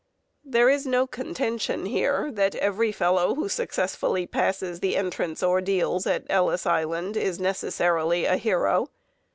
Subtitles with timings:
[0.43, 6.25] There is no contention here that every fellow who successfully passes the entrance ordeals at
[6.27, 8.89] Ellis Island is necessarily a hero.